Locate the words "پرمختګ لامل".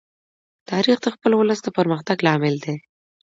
1.77-2.55